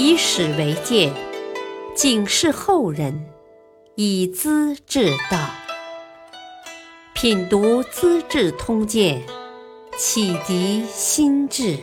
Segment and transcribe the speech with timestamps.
[0.00, 1.12] 以史为鉴，
[1.92, 3.28] 警示后人，
[3.96, 5.50] 以资治道。
[7.14, 9.20] 品读《资治通鉴》，
[9.96, 11.80] 启迪心智。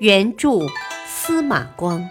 [0.00, 0.50] 原著
[1.06, 2.06] 司马光，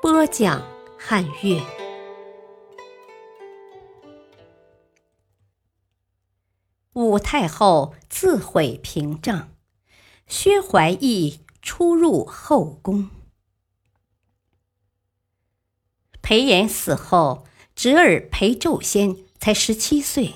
[0.00, 0.66] 播讲
[0.96, 1.60] 汉乐。
[6.94, 9.50] 武太后自毁屏障。
[10.30, 13.10] 薛怀义出入后宫。
[16.22, 20.34] 裴炎死后，侄儿裴胄先才十七岁，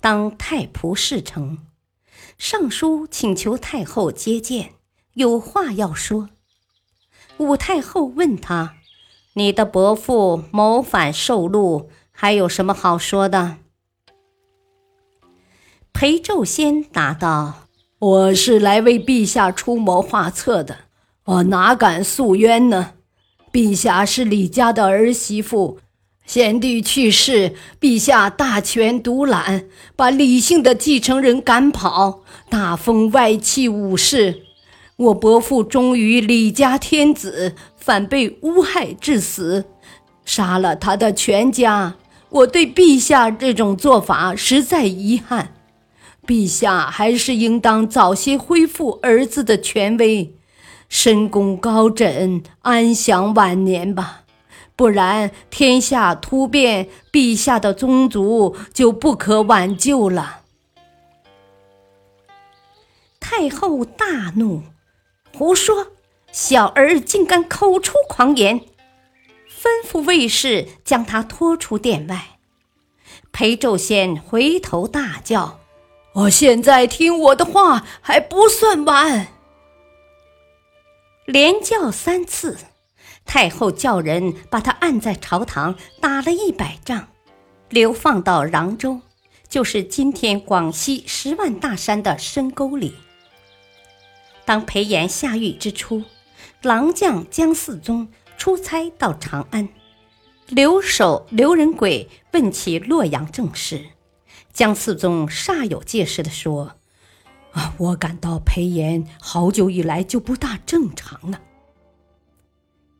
[0.00, 1.58] 当太仆侍丞，
[2.38, 4.72] 上书请求太后接见，
[5.12, 6.30] 有话要说。
[7.36, 8.76] 武太后问他
[9.36, 13.58] ：“你的伯父谋反受禄，还有什么好说的？”
[15.92, 17.65] 裴胄先答道。
[18.06, 20.76] 我是来为陛下出谋划策的，
[21.24, 22.92] 我哪敢诉冤呢？
[23.52, 25.80] 陛下是李家的儿媳妇，
[26.24, 29.64] 先帝去世，陛下大权独揽，
[29.96, 34.42] 把李姓的继承人赶跑，大封外戚武士。
[34.98, 39.64] 我伯父忠于李家天子，反被诬害致死，
[40.24, 41.96] 杀了他的全家。
[42.28, 45.55] 我对陛下这种做法实在遗憾。
[46.26, 50.34] 陛下还是应当早些恢复儿子的权威，
[50.88, 54.24] 深宫高枕，安享晚年吧。
[54.74, 60.42] 不然天下突变，陛下的宗族就不可挽救了。
[63.20, 64.62] 太后大怒，
[65.32, 65.92] 胡说！
[66.32, 68.60] 小儿竟敢口出狂言，
[69.48, 72.38] 吩咐卫士将他拖出殿外。
[73.32, 75.60] 裴胄先回头大叫。
[76.16, 79.28] 我现在听我的话还不算晚。
[81.26, 82.56] 连叫三次，
[83.26, 87.08] 太后叫人把他按在朝堂打了一百杖，
[87.68, 89.00] 流放到壤州，
[89.46, 92.94] 就是今天广西十万大山的深沟里。
[94.46, 96.02] 当裴炎下狱之初，
[96.62, 99.68] 郎将江嗣宗出差到长安，
[100.48, 103.84] 留守刘仁轨问起洛阳政事。
[104.56, 106.76] 姜嗣宗煞有介事地说
[107.52, 111.42] ：“啊，我感到裴炎好久以来就不大正常了。”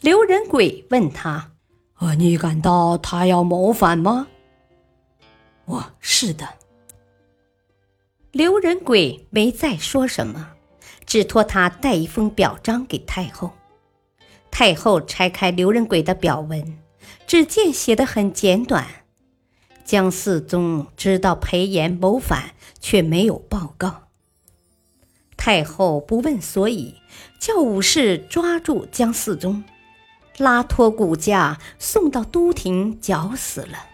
[0.00, 1.50] 刘仁轨问他
[1.98, 4.28] ：“啊，你感到他要谋反吗
[5.66, 6.48] ？”“我是的。”
[8.30, 10.52] 刘仁轨没再说什么，
[11.04, 13.50] 只托他带一封表彰给太后。
[14.52, 16.78] 太后拆开刘仁轨的表文，
[17.26, 18.86] 只见写的很简短。
[19.90, 24.04] 姜嗣宗知道裴炎谋反，却没有报告。
[25.36, 26.94] 太后不问所以，
[27.40, 29.64] 叫武士抓住姜嗣宗，
[30.38, 33.86] 拉脱骨架送到都亭绞死了。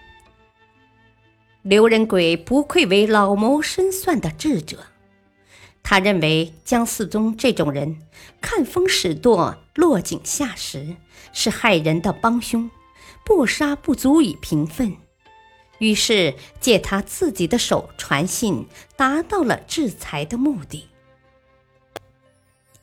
[1.63, 4.77] 刘仁轨不愧为老谋深算的智者，
[5.83, 8.03] 他认为姜嗣宗这种人
[8.43, 10.97] 看风使舵、落井下石，
[11.33, 12.71] 是害人的帮凶，
[13.25, 14.95] 不杀不足以平分。
[15.79, 18.67] 于是借他自己的手传信，
[18.97, 20.89] 达到了制裁的目的。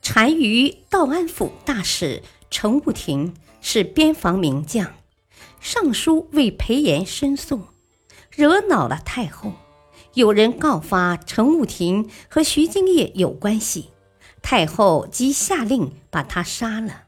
[0.01, 2.21] 单于道安府大使
[2.51, 4.93] 程务亭是边防名将，
[5.59, 7.61] 上书为裴炎申诉，
[8.29, 9.53] 惹恼了太后。
[10.13, 13.89] 有人告发程务亭和徐敬业有关系，
[14.43, 17.02] 太后即下令把他杀了。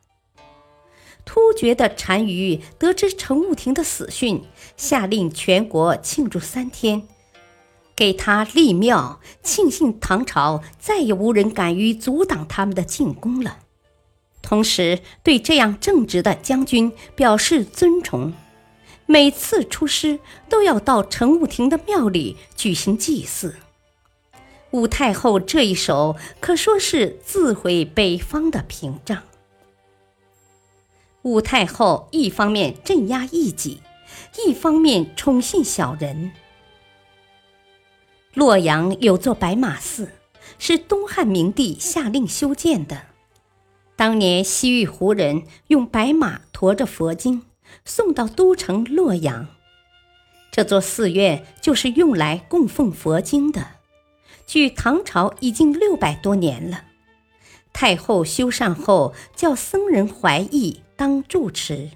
[1.26, 4.44] 突厥的单于得知陈务廷的死讯，
[4.78, 7.08] 下令全国庆祝三天，
[7.96, 13.58] 给他立庙，庆幸唐朝再也无人敢于阻挡他们的进攻了。
[14.42, 18.34] 同时，对这样正直的将军表示尊崇，
[19.08, 23.56] 每次出师都要到陈务廷的庙里举行祭祀。
[24.72, 29.24] 武太后这一手可说是自毁北方的屏障。
[31.26, 33.82] 武太后一方面镇压异己，
[34.46, 36.32] 一方面宠信小人。
[38.36, 40.12] 洛阳有座白马寺，
[40.60, 43.08] 是东汉明帝下令修建的。
[43.96, 47.42] 当年西域胡人用白马驮着佛经
[47.84, 49.48] 送到都城洛阳，
[50.52, 53.66] 这座寺院就是用来供奉佛经的。
[54.46, 56.84] 距唐朝已经六百多年了。
[57.74, 60.82] 太后修缮后，叫僧人怀义。
[60.98, 61.92] 当住持，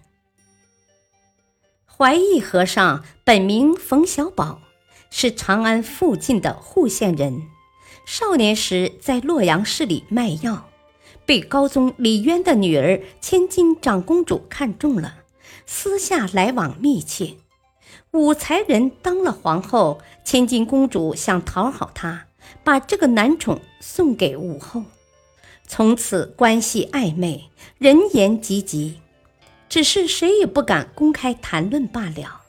[1.86, 4.62] 怀义和尚本名冯小宝，
[5.10, 7.44] 是长安附近的户县人。
[8.06, 10.70] 少年时在洛阳市里卖药，
[11.26, 15.20] 被高宗李渊的女儿千金长公主看中了，
[15.66, 17.36] 私下来往密切。
[18.12, 22.26] 武才人当了皇后，千金公主想讨好他，
[22.64, 24.84] 把这个男宠送给武后，
[25.72, 29.00] 从此关系暧昧，人言籍籍，
[29.70, 32.42] 只是谁也不敢公开谈论罢了。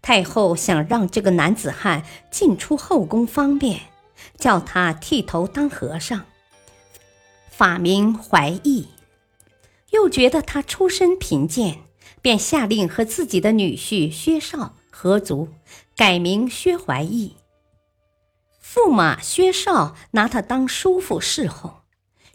[0.00, 3.80] 太后想让这个男子汉进出后宫方便，
[4.38, 6.24] 叫他剃头当和尚，
[7.50, 8.86] 法名怀义，
[9.90, 11.80] 又觉得他出身贫贱。
[12.20, 15.48] 便下令和自己的女婿薛绍合族，
[15.96, 17.34] 改名薛怀义。
[18.74, 21.82] 驸马薛绍拿他当叔父侍候，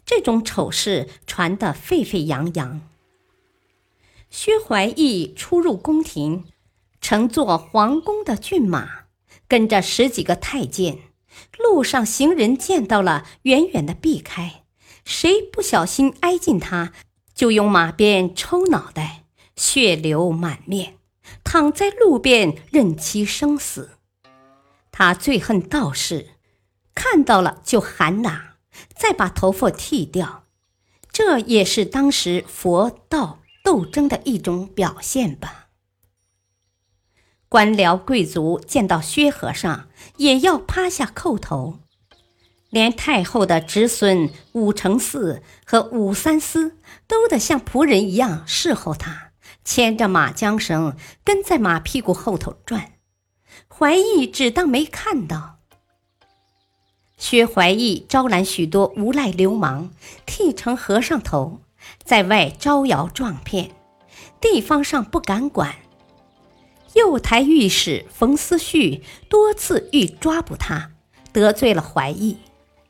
[0.06, 2.80] 这种丑事传得沸沸扬扬。
[4.30, 6.44] 薛怀义出入宫廷，
[7.00, 9.06] 乘坐皇宫的骏马，
[9.48, 10.98] 跟着十几个太监，
[11.58, 14.62] 路上行人见到了，远远的避开，
[15.04, 16.92] 谁不小心挨近他，
[17.34, 19.24] 就用马鞭抽脑袋。
[19.56, 20.98] 血流满面，
[21.42, 23.97] 躺在路边任其生死。
[24.98, 26.30] 他最恨道士，
[26.92, 28.56] 看到了就喊打，
[28.96, 30.46] 再把头发剃掉。
[31.12, 35.68] 这也是当时佛道斗争的一种表现吧。
[37.48, 41.78] 官僚贵族见到薛和尚，也要趴下叩头。
[42.68, 49.30] 连太后的侄孙武承嗣和武三思，都得像仆人一样侍候他。
[49.64, 52.94] 牵着马缰绳，跟在马屁股后头转。
[53.78, 55.58] 怀义只当没看到。
[57.16, 59.90] 薛怀义招揽许多无赖流氓，
[60.26, 61.60] 剃成和尚头，
[62.02, 63.70] 在外招摇撞骗，
[64.40, 65.76] 地方上不敢管。
[66.94, 70.90] 右台御史冯思绪多次欲抓捕他，
[71.32, 72.38] 得罪了怀义。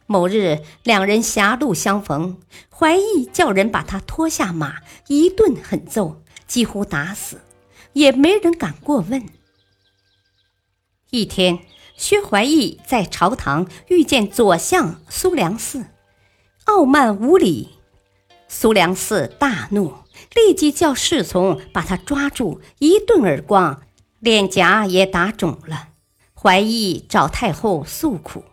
[0.07, 4.77] 某日，两人狭路相逢，怀义叫人把他拖下马，
[5.09, 6.23] 一顿狠揍。
[6.47, 7.43] 几乎打死，
[7.93, 9.29] 也没人敢过问。
[11.11, 11.61] 一天，
[11.97, 15.87] 薛怀义在朝堂遇见左相苏良嗣，
[16.65, 17.71] 傲慢无礼。
[18.47, 19.95] 苏良嗣大怒，
[20.35, 23.83] 立即叫侍从把他抓住，一顿耳光，
[24.19, 25.89] 脸颊也打肿了。
[26.35, 28.45] 怀义找太后诉苦，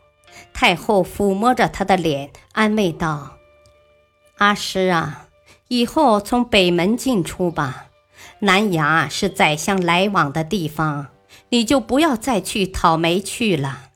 [0.53, 3.37] 太后抚摸着他的脸，安慰道
[4.39, 5.27] ：“阿师啊。”
[5.67, 7.87] 以后从北门进出吧，
[8.39, 11.07] 南衙是宰相来往的地方，
[11.49, 13.89] 你就不要再去讨媒去了。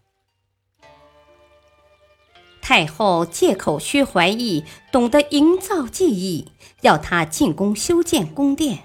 [2.62, 6.52] 太后借口薛怀义懂得营造技艺，
[6.82, 8.84] 要他进宫修建宫殿，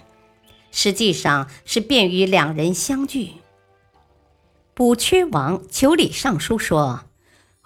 [0.70, 3.32] 实际上是便于两人相聚。
[4.72, 7.04] 补缺王求礼上书说：“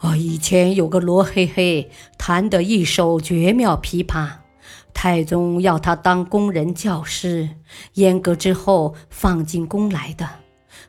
[0.02, 4.38] 哦，以前有个罗黑黑弹得一手绝妙琵琶。”
[4.92, 7.50] 太宗要他当工人教师，
[7.94, 10.28] 阉割之后放进宫来的。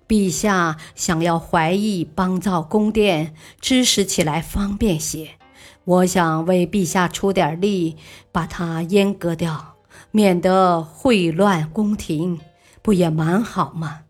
[0.09, 5.37] 陛下想要怀义帮造宫殿，知识起来方便些。
[5.83, 7.95] 我想为陛下出点力，
[8.31, 9.75] 把他阉割掉，
[10.09, 12.39] 免得秽乱宫廷，
[12.81, 14.05] 不也蛮好吗？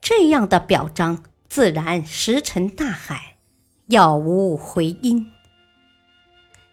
[0.00, 3.36] 这样的表彰，自然石沉大海，
[3.86, 5.30] 杳无回音。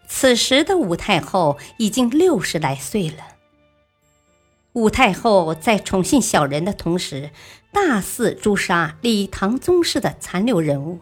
[0.07, 3.32] 此时的武太后已经六十来岁了。
[4.73, 7.29] 武太后在宠幸小人的同时，
[7.71, 11.01] 大肆诛杀李唐宗室的残留人物，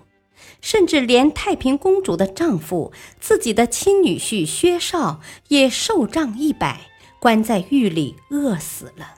[0.62, 9.16] 甚至连太平公主的丈夫、自己的亲女婿薛绍也受杖一百，关在狱里饿死了。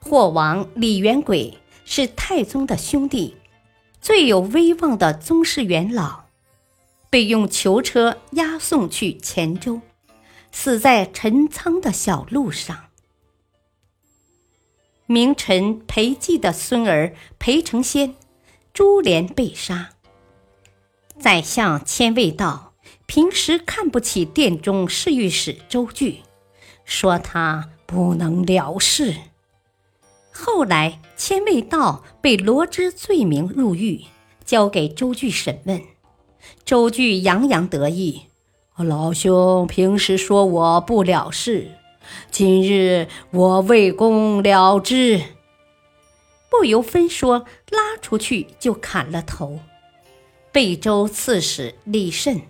[0.00, 3.36] 霍王李元轨是太宗的兄弟，
[4.00, 6.24] 最有威望的宗室元老。
[7.08, 9.80] 被用囚车押送去黔州，
[10.56, 12.84] 死在陈仓的小路上。
[15.04, 18.14] 名臣裴寂的孙儿裴承先，
[18.72, 19.90] 株连被杀。
[21.18, 22.72] 宰相千卫道
[23.04, 26.22] 平时看不起殿中侍御史周据，
[26.84, 29.12] 说他不能了事。
[30.32, 34.04] 后来千卫道被罗织罪名入狱，
[34.44, 35.82] 交给周据审问。
[36.64, 38.26] 周据洋洋得意，
[38.76, 41.70] 老兄平时说我不了事，
[42.32, 45.22] 今日我为公了之，
[46.50, 49.60] 不由分说拉出去就砍了头。
[50.50, 52.42] 贝州刺史李慎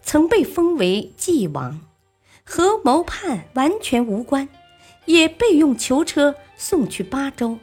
[0.00, 1.80] 曾被封为晋王，
[2.44, 4.48] 和谋叛完全无关，
[5.06, 7.58] 也被用囚车送去巴州，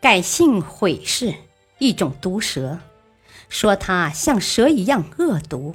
[0.00, 1.34] 改姓毁氏，
[1.78, 2.78] 一种毒蛇。
[3.48, 5.74] 说他像蛇一样恶毒。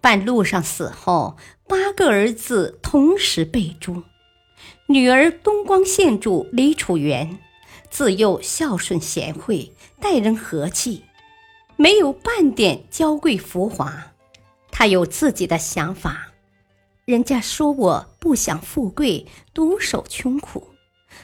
[0.00, 1.36] 半路上死后，
[1.68, 4.02] 八个儿子同时被诛。
[4.86, 7.38] 女儿东光县主李楚元，
[7.90, 11.04] 自幼孝顺贤惠，待人和气，
[11.76, 14.12] 没有半点娇贵浮华。
[14.70, 16.28] 她有自己的想法。
[17.04, 20.68] 人家说我不想富贵，独守穷苦，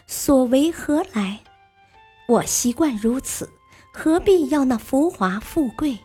[0.06, 1.40] 所为何来？
[2.28, 3.48] 我习惯如此，
[3.92, 5.98] 何必要那浮华富贵？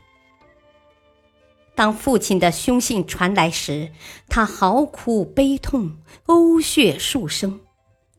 [1.81, 3.89] 当父亲的凶信传来时，
[4.29, 5.97] 他嚎哭悲痛，
[6.27, 7.59] 呕血数声，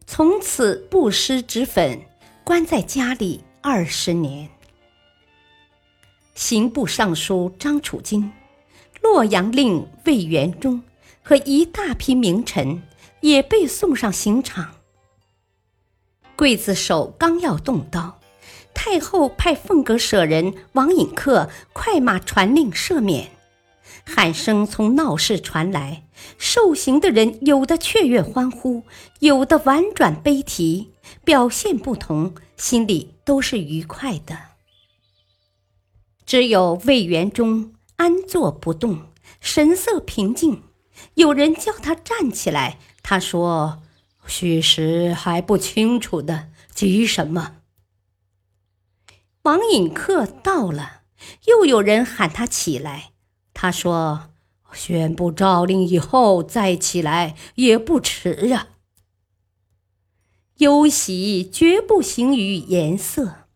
[0.05, 2.01] 从此不施脂粉，
[2.43, 4.49] 关在家里二十年。
[6.35, 8.33] 刑部尚书张楚金、
[9.01, 10.83] 洛阳令魏元忠
[11.23, 12.83] 和一大批名臣
[13.21, 14.75] 也被送上刑场。
[16.37, 18.19] 刽子手刚要动刀，
[18.75, 23.31] 太后派凤阁舍人王尹克快马传令赦免。
[24.05, 26.05] 喊声从闹市传来，
[26.37, 28.83] 受刑的人有的雀跃欢呼，
[29.21, 30.93] 有的婉转悲啼，
[31.25, 34.37] 表现不同，心里都是愉快的。
[36.27, 40.63] 只有魏元忠安坐不动，神色平静。
[41.15, 43.83] 有人叫他站起来，他说
[44.27, 47.57] ：“虚实还不清楚的，急什么？”
[49.43, 51.03] 王引客到了，
[51.47, 53.12] 又有人喊他起来。
[53.63, 54.31] 他说
[54.75, 58.71] ：“宣布诏令以后再起来也不迟啊。”
[60.59, 63.47] 忧喜绝不形于颜色。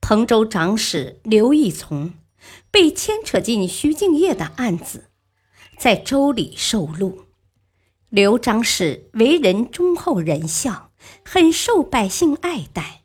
[0.00, 2.14] 彭州长史刘义从
[2.72, 5.12] 被牵扯进徐敬业的案子，
[5.78, 7.26] 在州里受禄。
[8.08, 10.90] 刘长史为人忠厚仁孝，
[11.24, 12.99] 很受百姓爱戴。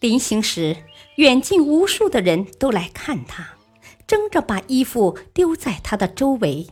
[0.00, 0.76] 临行时。
[1.16, 3.58] 远近无数的人都来看他，
[4.06, 6.68] 争着把衣服丢在他的周围，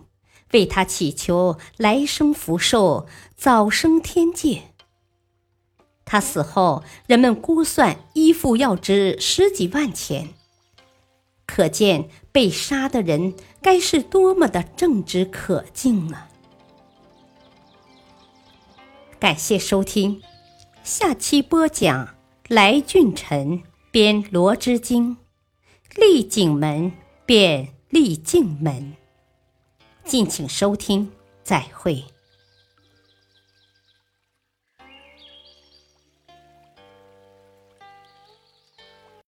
[0.53, 3.07] 为他祈求来生福寿、
[3.37, 4.63] 早生天界。
[6.07, 10.31] 他死后，人们估算衣服要值十几万钱，
[11.47, 16.29] 可见被杀的人该是多么的正直可敬啊？
[19.19, 20.23] 感谢收听，
[20.83, 22.15] 下期播讲
[22.49, 23.63] 来俊臣。
[23.91, 25.17] 编罗织经，
[25.97, 26.93] 立景门
[27.25, 28.93] 便立静门。
[30.05, 31.11] 敬请收听，
[31.43, 32.05] 再会。